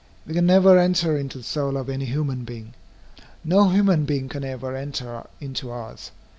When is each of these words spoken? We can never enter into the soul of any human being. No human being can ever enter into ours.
We 0.25 0.33
can 0.33 0.47
never 0.47 0.79
enter 0.79 1.15
into 1.15 1.37
the 1.37 1.43
soul 1.43 1.77
of 1.77 1.87
any 1.87 2.05
human 2.05 2.43
being. 2.43 2.73
No 3.43 3.69
human 3.69 4.03
being 4.05 4.29
can 4.29 4.43
ever 4.43 4.75
enter 4.75 5.27
into 5.39 5.69
ours. 5.69 6.09